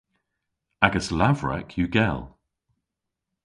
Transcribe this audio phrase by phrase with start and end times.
[0.85, 2.21] Agas lavrek yw gell.